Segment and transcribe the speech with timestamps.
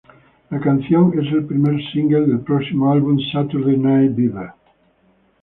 [0.49, 4.49] La canción es el primer single del próximo álbum "Saturday Night Beaver".